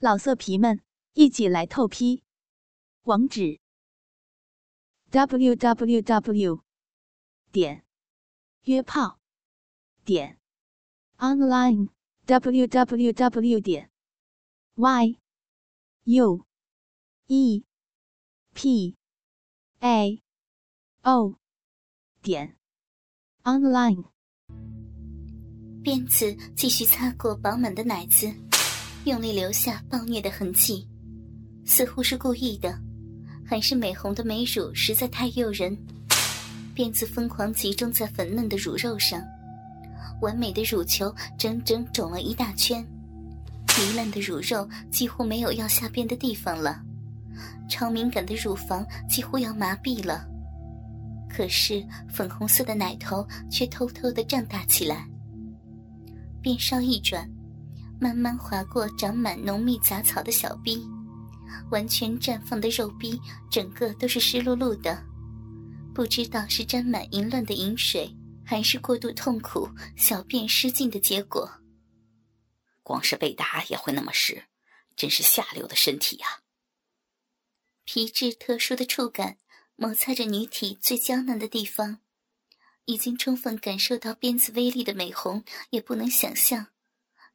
[0.00, 0.80] 老色皮们，
[1.14, 2.22] 一起来透批！
[3.02, 3.58] 网址
[5.10, 6.62] ：w w w
[7.50, 7.84] 点
[8.62, 9.18] 约炮
[10.04, 10.38] 点
[11.16, 11.88] online
[12.26, 13.90] w w w 点
[14.76, 15.18] y
[16.04, 16.46] u
[17.26, 17.64] e
[18.54, 18.96] p
[19.80, 20.22] a
[21.02, 21.34] o
[22.22, 22.56] 点
[23.42, 24.04] online。
[25.82, 28.47] 鞭子继续擦过饱满的奶子。
[29.08, 30.86] 用力留下暴虐的痕迹，
[31.64, 32.78] 似乎是故意的，
[33.42, 35.74] 还是美红的美乳实在太诱人？
[36.74, 39.24] 鞭子疯狂集中在粉嫩的乳肉上，
[40.20, 42.86] 完美的乳球整整肿了一大圈，
[43.66, 46.82] 糜烂的乳肉几乎没有要下边的地方了，
[47.66, 50.28] 超敏感的乳房几乎要麻痹了。
[51.30, 55.08] 可是粉红色的奶头却偷偷的胀大起来，
[56.42, 57.26] 鞭梢一转。
[58.00, 60.86] 慢慢划过长满浓密杂草的小臂，
[61.70, 63.20] 完全绽放的肉壁，
[63.50, 65.04] 整个都是湿漉漉的，
[65.94, 68.08] 不知道是沾满淫乱的饮水，
[68.44, 71.50] 还是过度痛苦、小便失禁的结果。
[72.82, 74.44] 光是被打也会那么湿，
[74.96, 76.26] 真是下流的身体呀！
[77.84, 79.38] 皮质特殊的触感
[79.76, 81.98] 摩擦着女体最娇嫩的地方，
[82.84, 86.68] 已经充分感受到鞭子威力的美红也不能想象。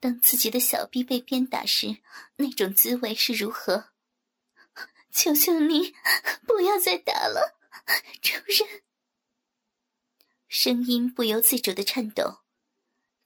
[0.00, 1.98] 当自己的小臂被鞭打时，
[2.36, 3.90] 那种滋味是如何？
[5.10, 5.94] 求求你，
[6.46, 7.58] 不要再打了，
[8.20, 8.82] 主人！
[10.46, 12.40] 声音不由自主的颤抖，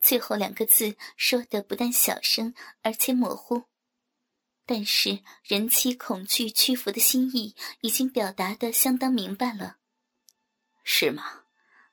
[0.01, 3.65] 最后两个字说的不但小声，而且模糊，
[4.65, 9.77] 但是人妻恐惧屈服的心意已经表达的相当明白了。
[10.85, 11.43] 是吗？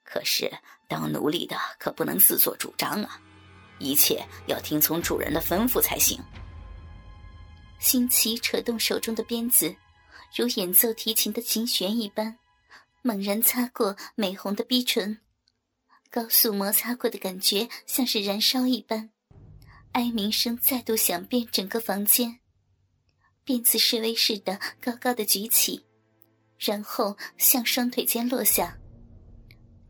[0.03, 0.52] 可是
[0.88, 3.22] 当奴隶的可不能自作主张啊！
[3.80, 6.22] 一切要听从主人的吩咐才行。
[7.80, 9.73] 新奇扯动手中的鞭子，
[10.35, 12.38] 如演奏提琴的琴弦一般，
[13.02, 15.17] 猛然擦过美红的逼唇，
[16.12, 19.09] 高速摩擦过的感觉像是燃烧一般，
[19.94, 22.40] 哀鸣声再度响遍整个房间。
[23.46, 25.84] 鞭子示威似的高高的举起，
[26.57, 28.78] 然后向双腿间落下，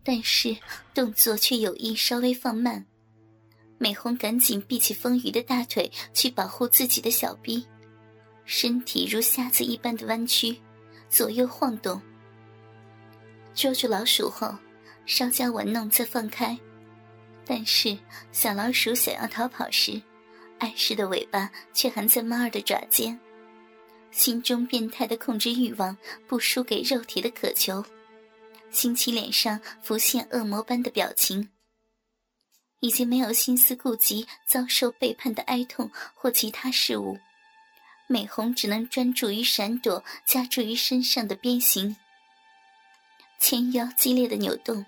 [0.03, 0.55] 但是
[0.93, 2.85] 动作却有意稍微放慢。
[3.79, 7.65] 美红赶紧闭起丰腴的大腿去保护自己的小臂，
[8.43, 10.55] 身体如瞎子一般的弯曲，
[11.09, 11.99] 左右晃动。
[13.55, 14.53] 捉住老鼠后，
[15.05, 16.59] 稍加玩弄再放开，
[17.45, 17.97] 但是
[18.33, 20.01] 小老鼠想要逃跑时，
[20.59, 23.17] 碍事的尾巴却还在猫儿的爪尖，
[24.11, 25.97] 心中变态的控制欲望
[26.27, 27.83] 不输给肉体的渴求，
[28.71, 31.47] 星期脸上浮现恶魔般的表情。
[32.79, 37.19] 已经没有心思顾及遭受背叛的哀痛或其他事物，
[38.07, 41.95] 美红只能专注于闪躲加注于身上的鞭刑。
[43.39, 44.85] 前腰激烈的扭动，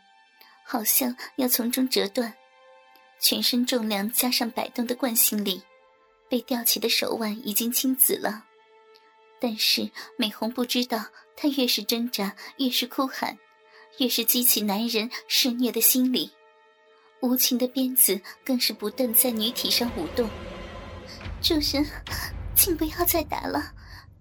[0.63, 2.33] 好像要从中折断，
[3.19, 5.61] 全身重量加上摆动的惯性力，
[6.29, 8.45] 被吊起的手腕已经青紫了。
[9.39, 13.37] 但是美红不知道，她越是挣扎，越是哭喊，
[13.97, 16.31] 越是激起男人施虐的心理。
[17.21, 20.29] 无情的鞭子更是不断在女体上舞动。
[21.41, 21.85] 主人，
[22.55, 23.71] 请不要再打了，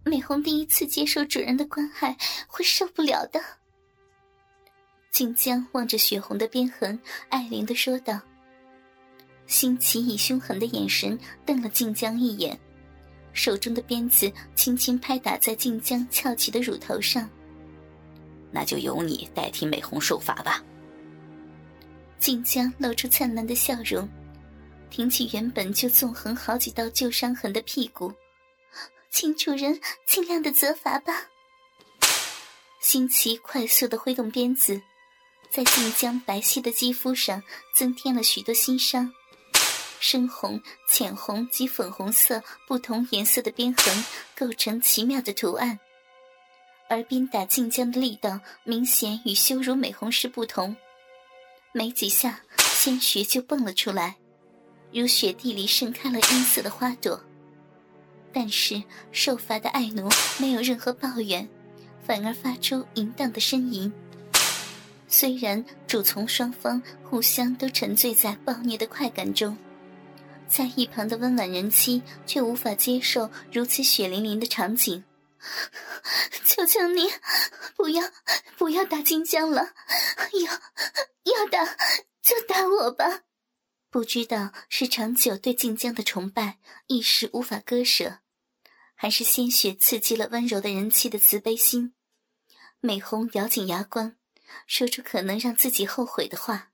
[0.04, 2.16] 美红第一次接受主人的关爱，
[2.46, 3.40] 会受不了的。
[5.10, 8.20] 静江望着血红的鞭痕，爱怜的说道。
[9.46, 12.58] 新奇以凶狠的眼神瞪了静江一眼，
[13.32, 17.28] 手中的鞭子轻轻拍打在静江翘起的乳头上。
[18.52, 20.62] 那就由你代替美红受罚吧。
[22.20, 24.06] 静江露出灿烂的笑容，
[24.90, 28.12] 挺起原本就纵横好几道旧伤痕的屁股，
[29.10, 31.14] 请主人尽量的责罚吧。
[32.78, 34.80] 新奇快速的挥动鞭子，
[35.48, 37.42] 在晋江白皙的肌肤上
[37.74, 39.10] 增添了许多新伤，
[39.98, 40.60] 深红、
[40.90, 44.04] 浅红及粉红色不同颜色的鞭痕
[44.36, 45.78] 构成奇妙的图案，
[46.90, 50.76] 而鞭打晋江的力道明显与羞辱美红时不同。
[51.72, 54.16] 没几下，鲜血就蹦了出来，
[54.92, 57.22] 如雪地里盛开了阴色的花朵。
[58.32, 58.82] 但是
[59.12, 60.08] 受罚的爱奴
[60.38, 61.48] 没有任何抱怨，
[62.04, 63.92] 反而发出淫荡的呻吟。
[65.06, 69.56] 虽然主从双方互相都沉醉在暴虐的快感中，
[70.48, 75.02] 在一旁的温婉人妻却无法接受如此血淋淋的场景。
[76.44, 77.10] 求求你，
[77.76, 78.10] 不要
[78.56, 79.74] 不要打金江了，
[80.44, 80.52] 要
[81.32, 81.64] 要打
[82.22, 83.22] 就打我吧。
[83.90, 88.20] 不知道是长久对晋江的崇拜，一时无法割舍，
[88.94, 91.94] 还是鲜血刺激了温柔的人妻的慈悲心？
[92.80, 94.16] 美红咬紧牙关，
[94.66, 96.70] 说出可能让自己后悔的话。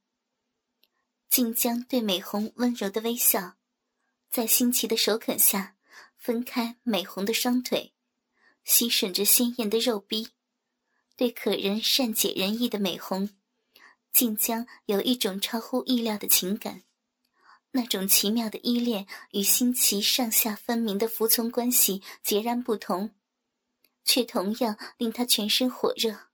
[1.28, 3.56] 静江对美红温柔的微笑，
[4.30, 5.76] 在新奇的手啃下，
[6.16, 7.94] 分开美红的双腿，
[8.66, 10.28] 吸吮着鲜艳的肉壁。
[11.16, 13.30] 对可人善解人意的美红，
[14.12, 16.82] 静江有一种超乎意料的情感。
[17.70, 23.14] 那种奇妙的依恋与新奇上下分明的服从关系截然不同，
[24.04, 26.28] 却同样令他全身火热。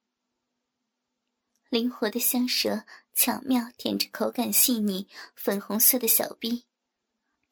[1.69, 2.85] 灵活的香舌
[3.15, 6.65] 巧妙舔着口感细腻、粉红色的小臂，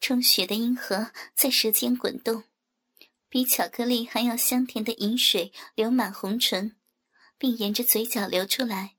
[0.01, 2.45] 充血的阴核在舌尖滚动，
[3.31, 6.77] 比巧克力还要香甜的饮水流满红唇，
[7.39, 8.97] 并沿着嘴角流出来。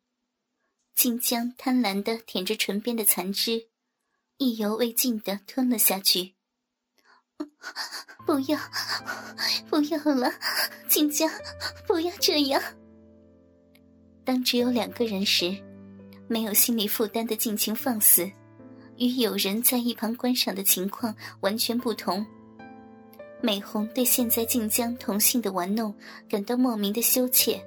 [0.95, 3.67] 静江贪婪地舔着唇边的残汁。
[4.37, 6.33] 意犹未尽的吞了下去。
[8.25, 8.57] 不要，
[9.69, 10.33] 不要了，
[10.89, 11.29] 静江，
[11.85, 12.59] 不要这样。
[14.23, 15.55] 当只有两个人时，
[16.27, 18.31] 没有心理负担的尽情放肆，
[18.97, 22.25] 与有人在一旁观赏的情况完全不同。
[23.41, 25.93] 美红对现在晋江同性的玩弄
[26.29, 27.59] 感到莫名的羞怯，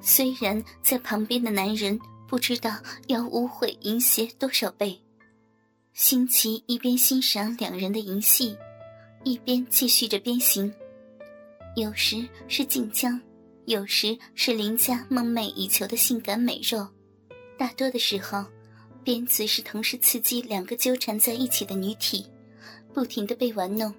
[0.00, 1.98] 虽然在旁边的男人
[2.28, 2.76] 不知道
[3.06, 5.00] 要污秽淫邪多少倍。
[5.92, 8.56] 新奇一边欣赏两人的淫戏，
[9.24, 10.72] 一边继续着鞭刑。
[11.76, 13.20] 有时是晋江，
[13.66, 16.88] 有时是林家梦寐以求的性感美肉。
[17.56, 18.44] 大多的时候，
[19.04, 22.26] 鞭子是同时刺激两个纠缠在一起的女体，
[22.92, 23.94] 不停的被玩弄，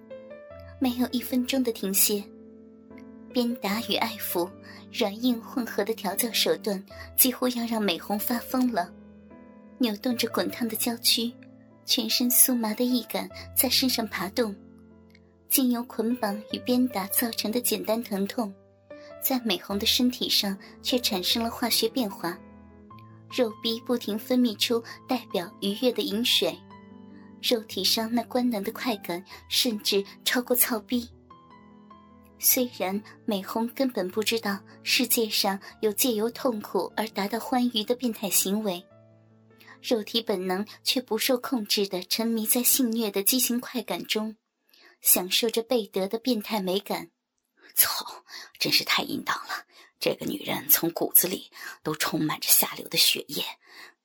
[0.84, 2.22] 没有一分钟的停歇。
[3.32, 4.50] 鞭打与爱抚，
[4.92, 6.84] 软硬混合的调教手段，
[7.16, 8.92] 几乎要让美红发疯了，
[9.78, 11.32] 扭动着滚烫的娇躯。
[11.86, 14.54] 全身酥麻的异感在身上爬动，
[15.48, 18.54] 经由捆绑与鞭打造成的简单疼痛，
[19.22, 22.38] 在美红的身体上却产生了化学变化，
[23.32, 26.54] 肉壁不停分泌出代表愉悦的饮水，
[27.44, 31.10] 肉体上那官能的快感甚至超过操逼。
[32.40, 38.84] 虽然美红根本不知道世界上有借由痛苦而达到欢愉的变态行为。
[39.82, 44.38] 肉体本能却不受控制的沉迷在性虐的激情快感中，
[45.02, 47.12] 享受着贝德的变态美感。
[47.76, 48.24] 操，
[48.58, 49.66] 真是太淫荡了！
[50.00, 51.52] 这个女人从骨子里
[51.82, 53.44] 都充满着下流的血液，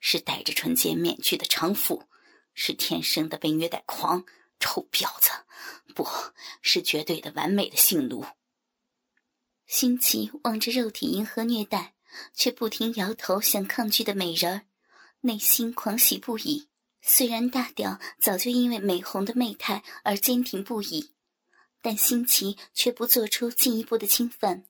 [0.00, 2.04] 是戴着纯洁面具的娼妇，
[2.60, 4.24] 是天生的被虐待狂，
[4.58, 5.30] 臭婊子，
[5.94, 6.04] 不
[6.60, 8.26] 是绝对的完美的性奴。
[9.64, 11.94] 新奇望着肉体迎合虐待，
[12.34, 14.62] 却不停摇头想抗拒的美人儿。
[15.20, 16.68] 内心狂喜不已，
[17.00, 21.12] 虽然大屌早就因为美红的媚态而坚挺不已，
[21.80, 24.64] 但新奇却不做出进一步的侵犯，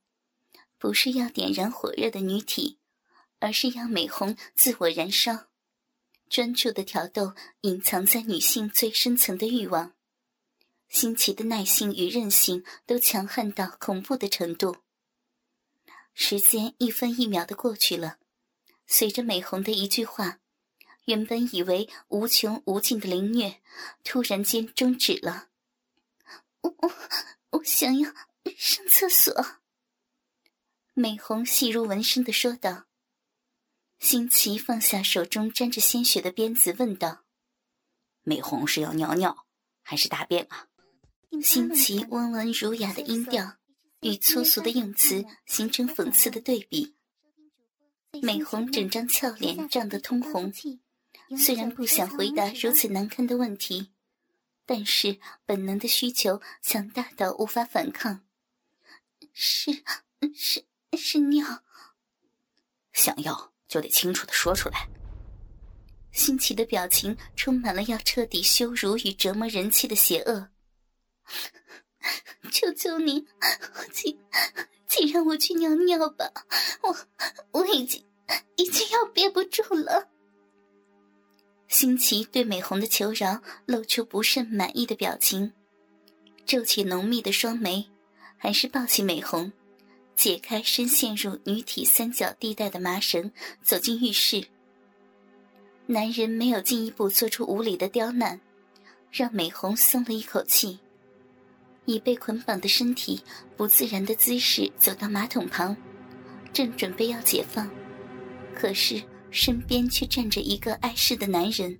[0.78, 2.78] 不是要点燃火热的女体，
[3.38, 5.47] 而是要美红自我燃烧，
[6.28, 9.94] 专注的挑逗隐藏在女性最深层的欲望。
[10.88, 14.78] 新奇的耐性与韧性都强悍到恐怖的程度。
[16.14, 18.18] 时间一分一秒的过去了。
[18.86, 20.40] 随着美红的一句话，
[21.04, 23.60] 原本以为无穷无尽的凌虐，
[24.02, 25.48] 突然间终止了。
[26.62, 26.92] 我我
[27.50, 28.12] 我想要
[28.56, 29.60] 上厕所。
[30.94, 32.87] 美红细如蚊声的说道。
[33.98, 37.24] 新奇放下手中沾着鲜血的鞭子，问道
[38.22, 39.46] ：“美红是要尿尿
[39.82, 40.68] 还是大便啊？”
[41.42, 43.56] 新奇温文儒雅的音调
[44.00, 46.96] 与粗俗的用词形成讽刺的对比。
[48.22, 50.50] 美红整张俏脸涨得通红，
[51.36, 53.92] 虽然不想回答如此难堪的问题，
[54.64, 58.24] 但是本能的需求强大到无法反抗。
[59.34, 59.84] 是
[60.34, 60.64] 是
[60.96, 61.62] 是尿，
[62.92, 64.88] 想要就得清楚的说出来。
[66.10, 70.48] 新奇的表情充满了要彻底羞辱与折磨人妻的邪恶。
[72.50, 73.24] 求求你，
[73.92, 74.18] 请
[74.88, 76.32] 请让我去尿尿吧，
[76.82, 76.96] 我
[77.52, 78.04] 我已经。
[78.56, 80.06] 已经要憋不住了。
[81.66, 85.50] 新奇对美红的求饶露出不甚满意的表情，
[86.44, 87.88] 皱起浓密的双眉，
[88.36, 89.50] 还是抱起美红，
[90.18, 93.30] 解开深陷入女体三角地带的麻绳，
[93.62, 94.44] 走进浴室。
[95.86, 98.40] 男人没有进一步做出无理的刁难，
[99.12, 100.80] 让美红松了一口气，
[101.84, 103.22] 以被捆绑的身体
[103.56, 105.76] 不自然的姿势走到马桶旁，
[106.52, 107.70] 正准备要解放。
[108.56, 111.78] 可是身边却站着一个碍事的男人。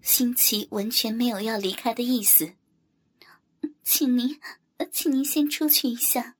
[0.00, 2.54] 新奇完全没有要离开的意思，
[3.84, 4.40] 请您
[4.90, 6.36] 请您先出去一下。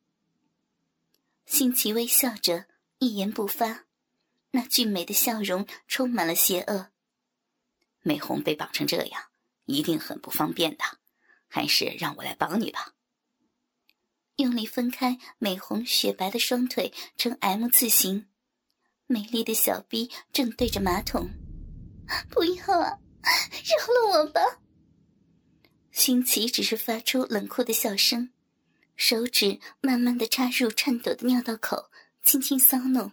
[1.49, 2.67] 新奇微笑着，
[2.99, 3.87] 一言不发，
[4.51, 6.91] 那俊美的笑容充满了邪恶。
[8.03, 9.23] 美红被绑成这样，
[9.65, 10.85] 一定很不方便的，
[11.49, 12.93] 还是让我来帮你吧。
[14.37, 18.29] 用力分开美红雪白的双腿，呈 M 字形，
[19.07, 21.31] 美丽的小臂正对着马桶。
[22.29, 24.41] 不要啊，饶了我吧！
[25.93, 28.31] 新奇只是发出冷酷的笑声，
[28.99, 31.89] 手指慢慢的插入颤抖的尿道口，
[32.25, 33.13] 轻轻搔弄。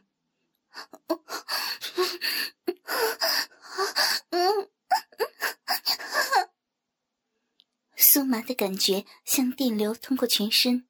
[7.96, 10.88] 酥麻的感觉像电流通过全身。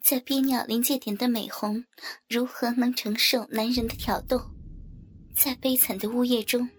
[0.00, 1.84] 在憋尿临界点的美红，
[2.28, 4.52] 如何能承受男人的挑逗？
[5.36, 6.70] 在悲惨的呜咽中，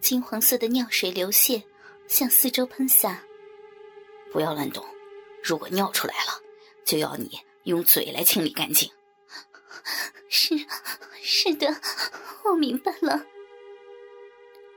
[0.00, 1.64] 金黄色的尿水流泻，
[2.06, 3.24] 向四周喷洒。
[4.32, 4.86] 不要乱动，
[5.42, 6.45] 如果尿出来了，
[6.86, 8.90] 就要你用嘴来清理干净。
[10.30, 10.54] 是，
[11.20, 11.68] 是的，
[12.44, 13.26] 我明白了。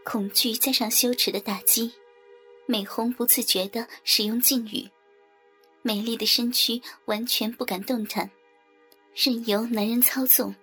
[0.03, 1.93] 恐惧加上羞耻的打击，
[2.65, 4.89] 美红不自觉的使用禁语。
[5.83, 8.29] 美丽的身躯完全不敢动弹，
[9.15, 10.53] 任由男人操纵。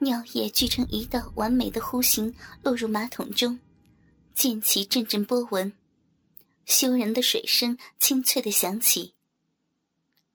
[0.00, 3.58] 尿液聚成一道完美的弧形，落入马桶中，
[4.34, 5.72] 溅起阵阵波纹。
[6.66, 9.14] 羞人的水声清脆的响起。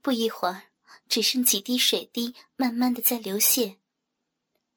[0.03, 0.63] 不一会儿，
[1.07, 3.77] 只剩几滴水滴，慢慢的在流泻。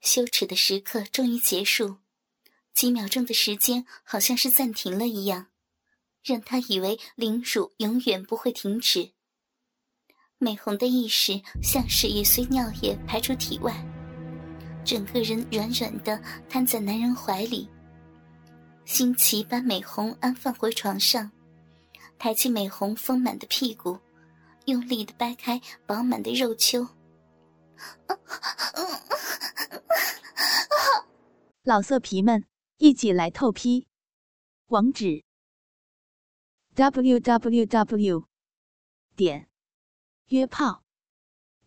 [0.01, 1.97] 羞耻的时刻终于结束，
[2.73, 5.49] 几秒钟的时间好像是暂停了一样。
[6.23, 9.13] 让他以为凌辱永远不会停止。
[10.39, 13.73] 美红的意识像是也随尿液排出体外，
[14.85, 17.69] 整个人软软的瘫在男人怀里。
[18.85, 21.31] 新奇把美红安放回床上，
[22.19, 23.99] 抬起美红丰满的屁股，
[24.67, 26.87] 用力的掰开饱满的肉丘。
[31.63, 32.45] 老色皮们，
[32.79, 33.87] 一起来透批，
[34.67, 35.25] 网址。
[36.75, 38.29] w w w
[39.17, 39.49] 点
[40.27, 40.85] 约炮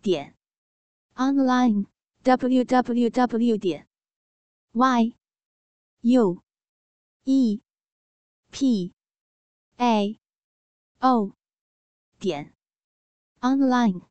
[0.04, 0.38] 点
[1.16, 1.88] online
[2.22, 3.88] w w w 点
[4.74, 5.16] y
[6.02, 6.44] u
[7.24, 7.62] e
[8.52, 8.94] p
[9.78, 10.20] a
[11.00, 11.32] o
[12.20, 12.54] 点
[13.42, 14.02] online